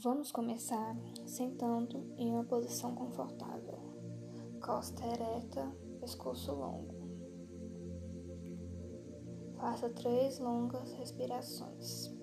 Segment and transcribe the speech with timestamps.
[0.00, 3.80] Vamos começar sentando em uma posição confortável,
[4.64, 6.94] costa ereta, pescoço longo.
[9.56, 12.16] Faça três longas respirações.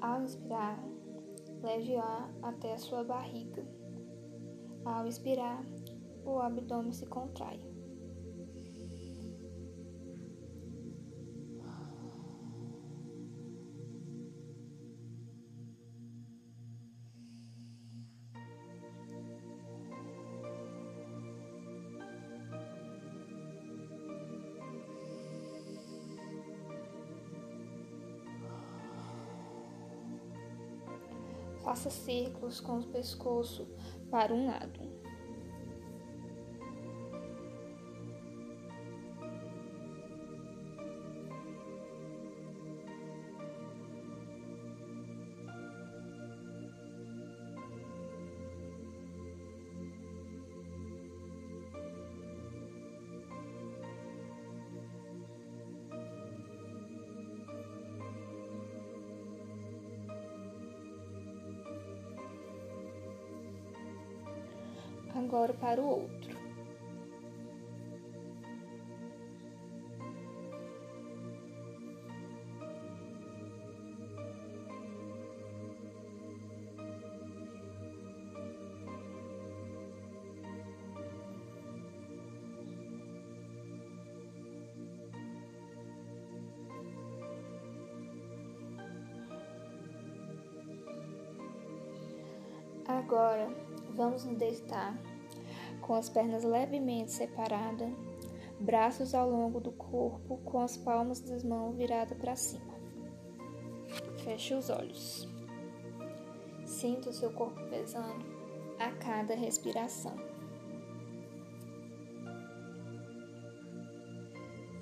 [0.00, 0.82] Ao inspirar,
[1.60, 3.66] leve ar até a sua barriga.
[4.82, 5.62] Ao expirar,
[6.24, 7.73] o abdômen se contrai.
[31.64, 33.66] Faça círculos com o pescoço
[34.10, 35.03] para um lado.
[65.18, 66.34] Agora para o outro.
[92.86, 94.98] Agora vamos nos deitar
[95.80, 97.90] com as pernas levemente separadas,
[98.58, 102.74] braços ao longo do corpo, com as palmas das mãos viradas para cima.
[104.24, 105.28] Feche os olhos.
[106.64, 108.24] Sinta o seu corpo pesando
[108.78, 110.16] a cada respiração.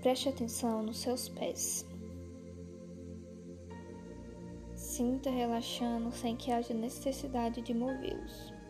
[0.00, 1.86] Preste atenção nos seus pés.
[4.74, 8.61] Sinta relaxando sem que haja necessidade de movê-los.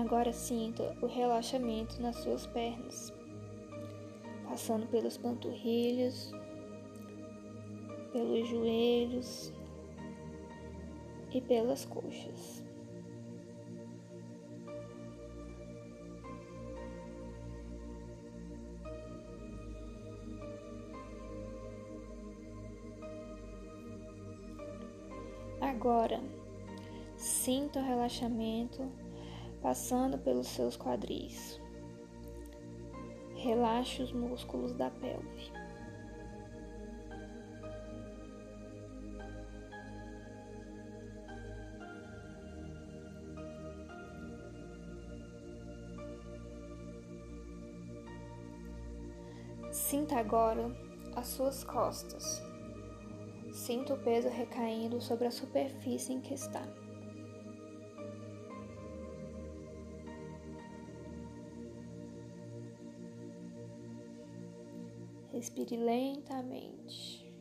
[0.00, 3.12] Agora sinta o relaxamento nas suas pernas,
[4.48, 6.32] passando pelos panturrilhos,
[8.10, 9.52] pelos joelhos
[11.30, 12.64] e pelas coxas.
[25.60, 26.22] Agora,
[27.18, 28.90] sinta o relaxamento
[29.62, 31.60] passando pelos seus quadris.
[33.36, 35.50] Relaxe os músculos da pelve.
[49.70, 50.70] Sinta agora
[51.16, 52.42] as suas costas.
[53.52, 56.62] Sinta o peso recaindo sobre a superfície em que está.
[65.40, 67.34] Respire lentamente.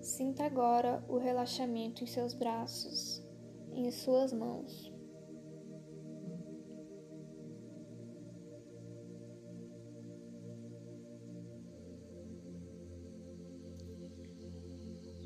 [0.00, 3.24] Sinta agora o relaxamento em seus braços
[3.72, 4.92] em suas mãos.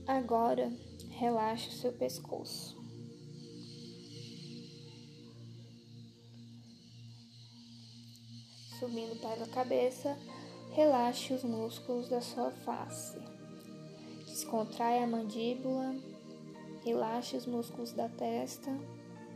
[0.06, 0.70] Agora,
[1.08, 2.77] relaxe o seu pescoço.
[8.78, 10.16] Subindo para a cabeça,
[10.70, 13.18] relaxe os músculos da sua face.
[14.24, 15.96] Descontraia a mandíbula,
[16.84, 18.70] relaxe os músculos da testa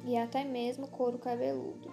[0.04, 1.90] e até mesmo o couro cabeludo.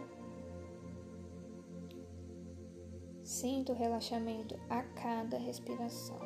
[3.24, 6.20] Sinta o relaxamento a cada respiração.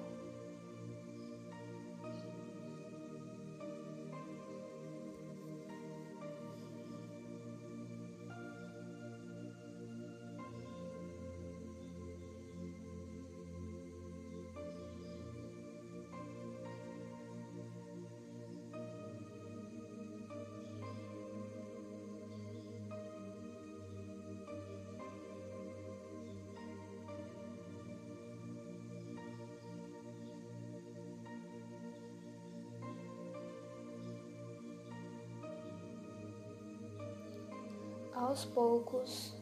[38.23, 39.35] Aos poucos,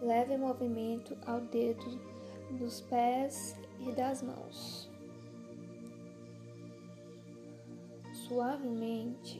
[0.00, 2.00] leve movimento ao dedo
[2.52, 4.90] dos pés e das mãos.
[8.26, 9.38] Suavemente,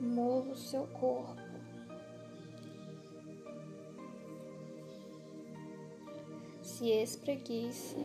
[0.00, 1.42] mova o seu corpo.
[6.62, 7.96] Se espreguice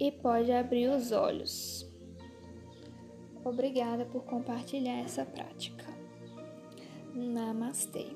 [0.00, 1.87] e pode abrir os olhos.
[3.48, 5.86] Obrigada por compartilhar essa prática.
[7.14, 8.06] Namastê.